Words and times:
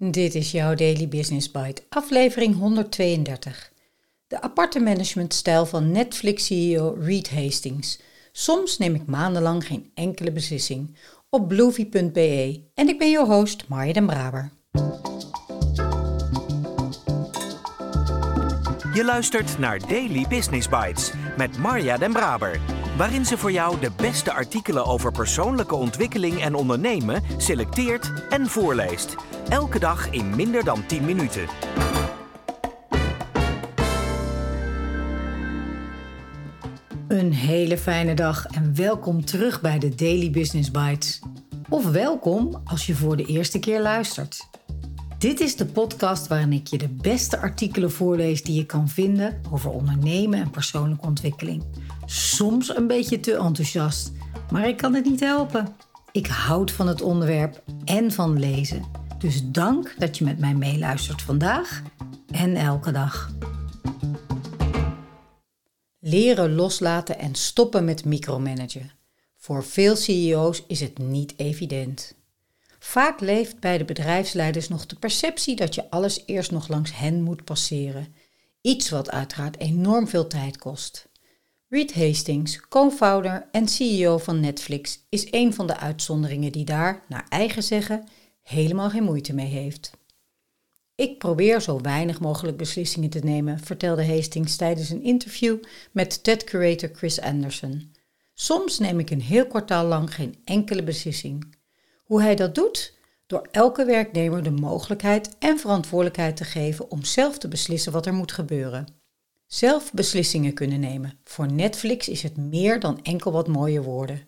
Dit 0.00 0.34
is 0.34 0.50
jouw 0.50 0.74
Daily 0.74 1.08
Business 1.08 1.50
Bite, 1.50 1.82
aflevering 1.88 2.56
132. 2.56 3.72
De 4.26 4.40
aparte 4.40 4.80
managementstijl 4.80 5.66
van 5.66 5.92
Netflix-CEO 5.92 6.96
Reed 7.00 7.30
Hastings. 7.30 8.00
Soms 8.32 8.78
neem 8.78 8.94
ik 8.94 9.06
maandenlang 9.06 9.66
geen 9.66 9.90
enkele 9.94 10.32
beslissing. 10.32 10.96
Op 11.30 11.48
bluevy.be 11.48 12.60
en 12.74 12.88
ik 12.88 12.98
ben 12.98 13.10
jouw 13.10 13.26
host 13.26 13.68
Marja 13.68 13.92
den 13.92 14.06
Braber. 14.06 14.50
Je 18.94 19.02
luistert 19.04 19.58
naar 19.58 19.78
Daily 19.88 20.26
Business 20.28 20.68
Bites 20.68 21.12
met 21.36 21.58
Marja 21.58 21.96
den 21.96 22.12
Braber 22.12 22.77
waarin 22.98 23.24
ze 23.24 23.38
voor 23.38 23.52
jou 23.52 23.80
de 23.80 23.90
beste 23.96 24.32
artikelen 24.32 24.84
over 24.84 25.12
persoonlijke 25.12 25.74
ontwikkeling 25.74 26.40
en 26.40 26.54
ondernemen 26.54 27.22
selecteert 27.36 28.12
en 28.28 28.46
voorleest. 28.46 29.14
Elke 29.48 29.78
dag 29.78 30.10
in 30.10 30.36
minder 30.36 30.64
dan 30.64 30.86
10 30.86 31.04
minuten. 31.04 31.46
Een 37.08 37.32
hele 37.32 37.78
fijne 37.78 38.14
dag 38.14 38.46
en 38.46 38.74
welkom 38.74 39.24
terug 39.24 39.60
bij 39.60 39.78
de 39.78 39.94
Daily 39.94 40.30
Business 40.30 40.70
Bites. 40.70 41.20
Of 41.68 41.90
welkom 41.90 42.60
als 42.64 42.86
je 42.86 42.94
voor 42.94 43.16
de 43.16 43.24
eerste 43.24 43.58
keer 43.58 43.80
luistert. 43.80 44.48
Dit 45.18 45.40
is 45.40 45.56
de 45.56 45.66
podcast 45.66 46.26
waarin 46.26 46.52
ik 46.52 46.66
je 46.66 46.78
de 46.78 46.88
beste 46.88 47.38
artikelen 47.38 47.90
voorlees 47.90 48.42
die 48.42 48.54
je 48.54 48.66
kan 48.66 48.88
vinden 48.88 49.40
over 49.50 49.70
ondernemen 49.70 50.40
en 50.40 50.50
persoonlijke 50.50 51.06
ontwikkeling 51.06 51.62
soms 52.10 52.76
een 52.76 52.86
beetje 52.86 53.20
te 53.20 53.36
enthousiast, 53.36 54.12
maar 54.50 54.68
ik 54.68 54.76
kan 54.76 54.94
het 54.94 55.04
niet 55.04 55.20
helpen. 55.20 55.76
Ik 56.12 56.26
houd 56.26 56.72
van 56.72 56.88
het 56.88 57.02
onderwerp 57.02 57.62
en 57.84 58.12
van 58.12 58.38
lezen. 58.38 58.84
Dus 59.18 59.42
dank 59.44 59.94
dat 59.98 60.18
je 60.18 60.24
met 60.24 60.38
mij 60.38 60.54
meeluistert 60.54 61.22
vandaag 61.22 61.82
en 62.30 62.56
elke 62.56 62.92
dag. 62.92 63.30
Leren 65.98 66.54
loslaten 66.54 67.18
en 67.18 67.34
stoppen 67.34 67.84
met 67.84 68.04
micromanagen. 68.04 68.90
Voor 69.36 69.64
veel 69.64 69.96
CEO's 69.96 70.62
is 70.66 70.80
het 70.80 70.98
niet 70.98 71.34
evident. 71.36 72.14
Vaak 72.78 73.20
leeft 73.20 73.60
bij 73.60 73.78
de 73.78 73.84
bedrijfsleiders 73.84 74.68
nog 74.68 74.86
de 74.86 74.96
perceptie 74.96 75.56
dat 75.56 75.74
je 75.74 75.90
alles 75.90 76.22
eerst 76.26 76.50
nog 76.50 76.68
langs 76.68 76.96
hen 76.96 77.22
moet 77.22 77.44
passeren. 77.44 78.14
Iets 78.60 78.90
wat 78.90 79.10
uiteraard 79.10 79.58
enorm 79.58 80.08
veel 80.08 80.26
tijd 80.26 80.58
kost. 80.58 81.07
Reed 81.70 81.94
Hastings, 81.94 82.60
co-founder 82.68 83.48
en 83.52 83.68
CEO 83.68 84.18
van 84.18 84.40
Netflix, 84.40 85.06
is 85.08 85.26
een 85.30 85.54
van 85.54 85.66
de 85.66 85.76
uitzonderingen 85.76 86.52
die 86.52 86.64
daar, 86.64 87.04
naar 87.08 87.26
eigen 87.28 87.62
zeggen, 87.62 88.08
helemaal 88.42 88.90
geen 88.90 89.02
moeite 89.02 89.34
mee 89.34 89.46
heeft. 89.46 89.90
Ik 90.94 91.18
probeer 91.18 91.60
zo 91.60 91.80
weinig 91.80 92.20
mogelijk 92.20 92.56
beslissingen 92.56 93.10
te 93.10 93.18
nemen, 93.18 93.58
vertelde 93.58 94.06
Hastings 94.06 94.56
tijdens 94.56 94.90
een 94.90 95.02
interview 95.02 95.58
met 95.92 96.24
TED-curator 96.24 96.90
Chris 96.92 97.20
Anderson. 97.20 97.92
Soms 98.34 98.78
neem 98.78 98.98
ik 98.98 99.10
een 99.10 99.22
heel 99.22 99.46
kwartaal 99.46 99.84
lang 99.84 100.14
geen 100.14 100.36
enkele 100.44 100.82
beslissing. 100.82 101.54
Hoe 102.04 102.22
hij 102.22 102.34
dat 102.34 102.54
doet? 102.54 102.98
Door 103.26 103.48
elke 103.50 103.84
werknemer 103.84 104.42
de 104.42 104.50
mogelijkheid 104.50 105.36
en 105.38 105.58
verantwoordelijkheid 105.58 106.36
te 106.36 106.44
geven 106.44 106.90
om 106.90 107.04
zelf 107.04 107.38
te 107.38 107.48
beslissen 107.48 107.92
wat 107.92 108.06
er 108.06 108.14
moet 108.14 108.32
gebeuren. 108.32 108.97
Zelf 109.48 109.92
beslissingen 109.92 110.54
kunnen 110.54 110.80
nemen. 110.80 111.18
Voor 111.24 111.52
Netflix 111.52 112.08
is 112.08 112.22
het 112.22 112.36
meer 112.36 112.80
dan 112.80 113.02
enkel 113.02 113.32
wat 113.32 113.48
mooie 113.48 113.82
woorden. 113.82 114.22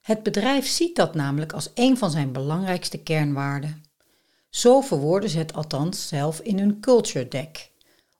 Het 0.00 0.22
bedrijf 0.22 0.66
ziet 0.66 0.96
dat 0.96 1.14
namelijk 1.14 1.52
als 1.52 1.70
een 1.74 1.98
van 1.98 2.10
zijn 2.10 2.32
belangrijkste 2.32 2.98
kernwaarden. 2.98 3.84
Zo 4.50 4.80
verwoorden 4.80 5.30
ze 5.30 5.38
het 5.38 5.52
althans 5.52 6.08
zelf 6.08 6.40
in 6.40 6.58
hun 6.58 6.80
culture 6.80 7.28
deck. 7.28 7.70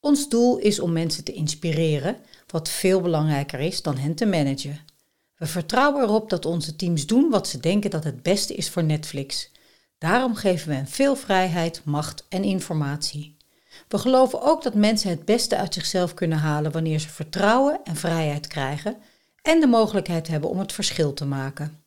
Ons 0.00 0.28
doel 0.28 0.58
is 0.58 0.80
om 0.80 0.92
mensen 0.92 1.24
te 1.24 1.32
inspireren, 1.32 2.16
wat 2.46 2.68
veel 2.68 3.00
belangrijker 3.00 3.60
is 3.60 3.82
dan 3.82 3.96
hen 3.96 4.14
te 4.14 4.26
managen. 4.26 4.80
We 5.36 5.46
vertrouwen 5.46 6.02
erop 6.02 6.30
dat 6.30 6.44
onze 6.44 6.76
teams 6.76 7.06
doen 7.06 7.30
wat 7.30 7.48
ze 7.48 7.60
denken 7.60 7.90
dat 7.90 8.04
het 8.04 8.22
beste 8.22 8.54
is 8.54 8.70
voor 8.70 8.84
Netflix. 8.84 9.50
Daarom 9.98 10.34
geven 10.34 10.68
we 10.68 10.74
hen 10.74 10.88
veel 10.88 11.16
vrijheid, 11.16 11.84
macht 11.84 12.24
en 12.28 12.44
informatie. 12.44 13.35
We 13.88 13.98
geloven 13.98 14.42
ook 14.42 14.62
dat 14.62 14.74
mensen 14.74 15.10
het 15.10 15.24
beste 15.24 15.56
uit 15.56 15.74
zichzelf 15.74 16.14
kunnen 16.14 16.38
halen 16.38 16.72
wanneer 16.72 16.98
ze 16.98 17.08
vertrouwen 17.08 17.80
en 17.84 17.96
vrijheid 17.96 18.46
krijgen 18.46 18.96
en 19.42 19.60
de 19.60 19.66
mogelijkheid 19.66 20.28
hebben 20.28 20.50
om 20.50 20.58
het 20.58 20.72
verschil 20.72 21.12
te 21.12 21.24
maken. 21.24 21.84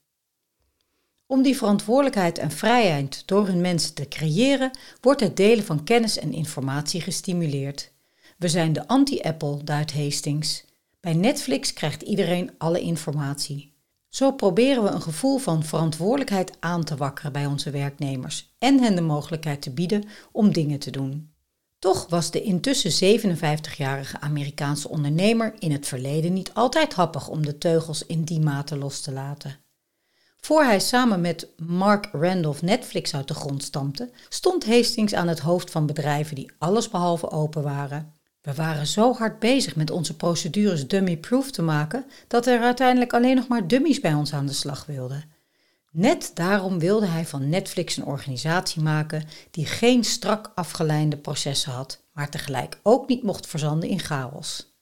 Om 1.26 1.42
die 1.42 1.58
verantwoordelijkheid 1.58 2.38
en 2.38 2.52
vrijheid 2.52 3.24
door 3.26 3.48
hun 3.48 3.62
mensen 3.62 3.94
te 3.94 4.08
creëren, 4.08 4.72
wordt 5.02 5.20
het 5.20 5.38
delen 5.38 5.66
van 5.66 5.84
kennis 5.84 6.20
en 6.20 6.34
informatie 6.34 7.02
gestimuleerd. 7.02 7.92
We 8.38 8.48
zijn 8.48 8.74
de 8.74 8.88
anti-Apple, 8.88 9.64
duidt 9.64 9.94
Hastings. 9.94 10.66
Bij 11.00 11.14
Netflix 11.14 11.74
krijgt 11.74 12.02
iedereen 12.02 12.52
alle 12.58 12.82
informatie. 12.82 13.74
Zo 14.10 14.32
proberen 14.32 14.84
we 14.84 14.90
een 14.90 15.02
gevoel 15.02 15.38
van 15.38 15.64
verantwoordelijkheid 15.64 16.52
aan 16.60 16.84
te 16.84 16.96
wakkeren 16.96 17.32
bij 17.32 17.46
onze 17.46 17.72
werknemers 17.72 18.56
en 18.60 18.80
hen 18.80 18.96
de 18.96 19.02
mogelijkheid 19.02 19.62
te 19.62 19.72
bieden 19.72 20.04
om 20.32 20.54
dingen 20.54 20.80
te 20.80 20.92
doen. 20.92 21.34
Toch 21.80 22.06
was 22.10 22.32
de 22.32 22.42
intussen 22.42 23.20
57-jarige 23.20 24.20
Amerikaanse 24.20 24.90
ondernemer 24.90 25.54
in 25.60 25.72
het 25.72 25.88
verleden 25.88 26.34
niet 26.34 26.54
altijd 26.54 26.94
happig 26.94 27.28
om 27.28 27.46
de 27.46 27.58
teugels 27.58 28.06
in 28.06 28.24
die 28.24 28.40
mate 28.40 28.78
los 28.78 29.02
te 29.02 29.12
laten. 29.12 29.58
Voor 30.38 30.64
hij 30.64 30.80
samen 30.80 31.22
met 31.22 31.48
Mark 31.58 32.10
Randolph 32.12 32.62
Netflix 32.62 33.16
uit 33.16 33.28
de 33.28 33.34
grond 33.34 33.64
stampte, 33.64 34.10
stond 34.30 34.66
Hastings 34.66 35.14
aan 35.14 35.28
het 35.28 35.40
hoofd 35.40 35.72
van 35.72 35.86
bedrijven 35.86 36.36
die 36.36 36.52
allesbehalve 36.58 37.32
open 37.32 37.64
waren. 37.64 38.14
We 38.42 38.54
waren 38.54 38.88
zo 38.88 39.14
hard 39.14 39.40
bezig 39.40 39.76
met 39.76 39.92
onze 39.92 40.16
procedures 40.16 40.88
dummy-proof 40.88 41.52
te 41.52 41.62
maken 41.62 42.06
dat 42.28 42.48
er 42.48 42.62
uiteindelijk 42.62 43.14
alleen 43.14 43.36
nog 43.36 43.48
maar 43.48 43.68
dummies 43.68 44.00
bij 44.00 44.14
ons 44.14 44.34
aan 44.34 44.46
de 44.46 44.54
slag 44.54 44.86
wilden. 44.86 45.24
Net 45.92 46.32
daarom 46.34 46.80
wilde 46.80 47.06
hij 47.06 47.26
van 47.26 47.50
Netflix 47.50 47.98
een 47.98 48.06
organisatie 48.06 48.82
maken 48.82 49.28
die 49.52 49.66
geen 49.66 50.04
strak 50.04 50.52
afgeleide 50.56 51.18
processen 51.18 51.72
had, 51.72 52.04
maar 52.14 52.30
tegelijk 52.30 52.80
ook 52.84 53.08
niet 53.08 53.24
mocht 53.24 53.48
verzanden 53.48 53.90
in 53.90 54.00
chaos. 54.00 54.74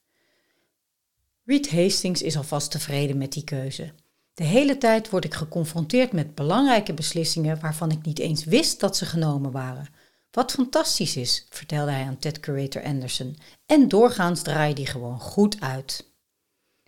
Reed 1.45 1.71
Hastings 1.71 2.21
is 2.21 2.37
alvast 2.37 2.71
tevreden 2.71 3.17
met 3.17 3.31
die 3.33 3.43
keuze. 3.43 3.93
De 4.33 4.43
hele 4.43 4.77
tijd 4.77 5.09
word 5.09 5.25
ik 5.25 5.33
geconfronteerd 5.33 6.11
met 6.11 6.35
belangrijke 6.35 6.93
beslissingen 6.93 7.59
waarvan 7.59 7.91
ik 7.91 8.05
niet 8.05 8.19
eens 8.19 8.43
wist 8.43 8.79
dat 8.79 8.97
ze 8.97 9.05
genomen 9.05 9.51
waren. 9.51 9.87
Wat 10.31 10.51
fantastisch 10.51 11.15
is, 11.15 11.45
vertelde 11.49 11.91
hij 11.91 12.03
aan 12.03 12.19
TED 12.19 12.39
Curator 12.39 12.83
Anderson, 12.83 13.37
en 13.65 13.87
doorgaans 13.87 14.41
draai 14.41 14.73
die 14.73 14.85
gewoon 14.85 15.19
goed 15.19 15.61
uit. 15.61 16.05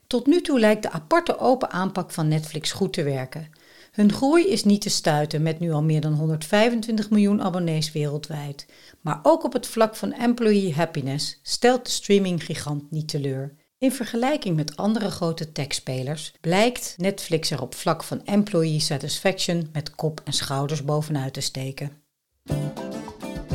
Tot 0.08 0.26
nu 0.26 0.42
toe 0.42 0.60
lijkt 0.60 0.84
de 0.84 0.92
aparte 0.92 1.40
open 1.40 1.70
aanpak 1.70 2.12
van 2.12 2.28
Netflix 2.28 2.72
goed 2.72 2.94
te 2.94 3.04
werken. 3.04 3.50
Hun 3.92 4.14
groei 4.14 4.48
is 4.48 4.64
niet 4.64 4.82
te 4.82 4.90
stuiten 4.90 5.42
met 5.42 5.60
nu 5.60 5.72
al 5.72 5.84
meer 5.84 6.02
dan 6.02 6.14
125 6.14 7.10
miljoen 7.10 7.42
abonnees 7.42 7.92
wereldwijd. 7.92 8.66
Maar 9.02 9.20
ook 9.24 9.44
op 9.44 9.54
het 9.54 9.68
vlak 9.68 9.96
van 9.96 10.14
employee 10.14 10.74
happiness 10.74 11.40
stelt 11.44 11.86
de 11.86 11.92
streaminggigant 11.92 12.92
niet 12.92 13.08
teleur. 13.08 13.56
In 13.78 13.92
vergelijking 13.92 14.56
met 14.56 14.78
andere 14.78 15.12
grote 15.12 15.52
techspelers 15.52 16.34
blijkt 16.42 16.94
Netflix 16.98 17.52
er 17.52 17.62
op 17.62 17.76
vlak 17.76 18.04
van 18.04 18.26
employee 18.26 18.80
satisfaction 18.80 19.70
met 19.74 19.96
kop 19.96 20.22
en 20.24 20.34
schouders 20.34 20.84
bovenuit 20.84 21.34
te 21.34 21.42
steken. 21.42 21.92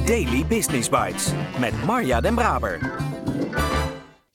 Daily 0.05 0.47
Business 0.47 0.89
Bites 0.89 1.29
met 1.59 1.85
Marja 1.85 2.21
Den 2.21 2.35
Braber. 2.35 2.79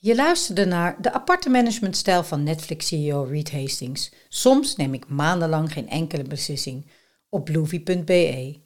Je 0.01 0.15
luisterde 0.15 0.65
naar 0.65 1.01
de 1.01 1.13
aparte 1.13 1.49
managementstijl 1.49 2.23
van 2.23 2.43
Netflix-CEO 2.43 3.23
Reed 3.23 3.51
Hastings. 3.51 4.11
Soms 4.29 4.75
neem 4.75 4.93
ik 4.93 5.07
maandenlang 5.07 5.73
geen 5.73 5.89
enkele 5.89 6.23
beslissing 6.23 6.85
op 7.29 7.45
bluevy.be. 7.45 8.59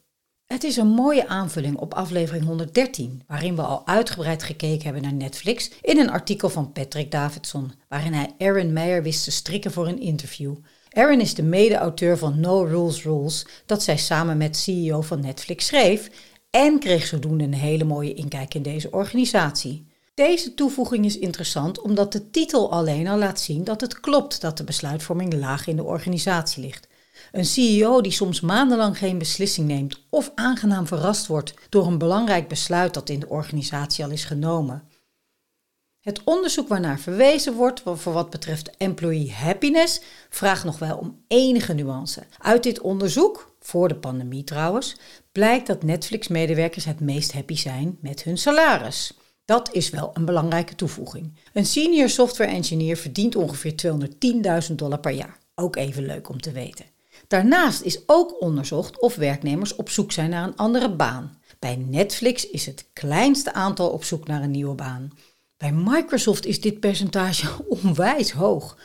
Het 0.45 0.63
is 0.63 0.77
een 0.77 0.87
mooie 0.87 1.27
aanvulling 1.27 1.77
op 1.77 1.93
aflevering 1.93 2.45
113, 2.45 3.23
waarin 3.27 3.55
we 3.55 3.61
al 3.61 3.87
uitgebreid 3.87 4.43
gekeken 4.43 4.83
hebben 4.83 5.01
naar 5.01 5.13
Netflix 5.13 5.71
in 5.81 5.99
een 5.99 6.09
artikel 6.09 6.49
van 6.49 6.71
Patrick 6.71 7.11
Davidson, 7.11 7.71
waarin 7.87 8.13
hij 8.13 8.33
Aaron 8.37 8.73
Meyer 8.73 9.03
wist 9.03 9.23
te 9.23 9.31
strikken 9.31 9.71
voor 9.71 9.87
een 9.87 9.99
interview. 9.99 10.55
Aaron 10.89 11.21
is 11.21 11.33
de 11.33 11.43
mede-auteur 11.43 12.17
van 12.17 12.39
No 12.39 12.63
Rules 12.63 13.03
Rules, 13.03 13.45
dat 13.65 13.83
zij 13.83 13.97
samen 13.97 14.37
met 14.37 14.57
CEO 14.57 15.01
van 15.01 15.19
Netflix 15.19 15.65
schreef, 15.65 16.09
en 16.49 16.79
kreeg 16.79 17.05
zodoende 17.05 17.43
een 17.43 17.53
hele 17.53 17.83
mooie 17.83 18.13
inkijk 18.13 18.53
in 18.53 18.61
deze 18.61 18.91
organisatie. 18.91 19.91
Deze 20.13 20.53
toevoeging 20.53 21.05
is 21.05 21.19
interessant 21.19 21.81
omdat 21.81 22.11
de 22.11 22.29
titel 22.29 22.71
alleen 22.71 23.07
al 23.07 23.17
laat 23.17 23.39
zien 23.39 23.63
dat 23.63 23.81
het 23.81 23.99
klopt 23.99 24.41
dat 24.41 24.57
de 24.57 24.63
besluitvorming 24.63 25.33
laag 25.33 25.67
in 25.67 25.75
de 25.75 25.83
organisatie 25.83 26.63
ligt. 26.63 26.87
Een 27.31 27.45
CEO 27.45 28.01
die 28.01 28.11
soms 28.11 28.41
maandenlang 28.41 28.97
geen 28.97 29.17
beslissing 29.17 29.67
neemt 29.67 30.05
of 30.09 30.31
aangenaam 30.35 30.87
verrast 30.87 31.27
wordt 31.27 31.53
door 31.69 31.87
een 31.87 31.97
belangrijk 31.97 32.47
besluit 32.47 32.93
dat 32.93 33.09
in 33.09 33.19
de 33.19 33.29
organisatie 33.29 34.03
al 34.03 34.09
is 34.09 34.25
genomen. 34.25 34.87
Het 35.99 36.21
onderzoek 36.23 36.67
waarnaar 36.67 36.99
verwezen 36.99 37.53
wordt 37.53 37.81
voor 37.83 38.13
wat 38.13 38.29
betreft 38.29 38.77
employee 38.77 39.31
happiness 39.31 40.01
vraagt 40.29 40.63
nog 40.63 40.79
wel 40.79 40.97
om 40.97 41.23
enige 41.27 41.73
nuance. 41.73 42.23
Uit 42.37 42.63
dit 42.63 42.81
onderzoek 42.81 43.55
voor 43.59 43.87
de 43.87 43.95
pandemie 43.95 44.43
trouwens, 44.43 44.95
blijkt 45.31 45.67
dat 45.67 45.83
Netflix-medewerkers 45.83 46.85
het 46.85 46.99
meest 46.99 47.33
happy 47.33 47.55
zijn 47.55 47.97
met 48.01 48.23
hun 48.23 48.37
salaris. 48.37 49.13
Dat 49.45 49.73
is 49.73 49.89
wel 49.89 50.11
een 50.13 50.25
belangrijke 50.25 50.75
toevoeging. 50.75 51.39
Een 51.53 51.65
senior 51.65 52.09
software 52.09 52.51
engineer 52.51 52.97
verdient 52.97 53.35
ongeveer 53.35 53.73
210.000 54.69 54.75
dollar 54.75 54.99
per 54.99 55.11
jaar. 55.11 55.37
Ook 55.55 55.75
even 55.75 56.05
leuk 56.05 56.29
om 56.29 56.41
te 56.41 56.51
weten. 56.51 56.85
Daarnaast 57.27 57.81
is 57.81 58.03
ook 58.05 58.41
onderzocht 58.41 58.99
of 58.99 59.15
werknemers 59.15 59.75
op 59.75 59.89
zoek 59.89 60.11
zijn 60.11 60.29
naar 60.29 60.47
een 60.47 60.55
andere 60.55 60.95
baan. 60.95 61.37
Bij 61.59 61.75
Netflix 61.75 62.49
is 62.49 62.65
het 62.65 62.89
kleinste 62.93 63.53
aantal 63.53 63.89
op 63.89 64.03
zoek 64.03 64.27
naar 64.27 64.43
een 64.43 64.51
nieuwe 64.51 64.75
baan. 64.75 65.09
Bij 65.57 65.71
Microsoft 65.71 66.45
is 66.45 66.61
dit 66.61 66.79
percentage 66.79 67.47
onwijs 67.83 68.31
hoog. 68.31 68.77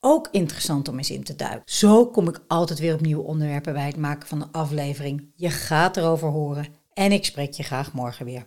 Ook 0.00 0.28
interessant 0.30 0.88
om 0.88 0.96
eens 0.96 1.10
in 1.10 1.24
te 1.24 1.36
duiken. 1.36 1.62
Zo 1.64 2.06
kom 2.06 2.28
ik 2.28 2.40
altijd 2.46 2.78
weer 2.78 2.94
op 2.94 3.00
nieuwe 3.00 3.22
onderwerpen 3.22 3.72
bij 3.72 3.86
het 3.86 3.96
maken 3.96 4.28
van 4.28 4.42
een 4.42 4.52
aflevering. 4.52 5.32
Je 5.34 5.50
gaat 5.50 5.96
erover 5.96 6.28
horen 6.28 6.66
en 6.92 7.12
ik 7.12 7.24
spreek 7.24 7.52
je 7.52 7.62
graag 7.62 7.92
morgen 7.92 8.24
weer. 8.24 8.46